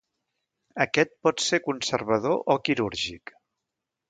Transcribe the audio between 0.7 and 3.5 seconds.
Aquest pot ser conservador o quirúrgic.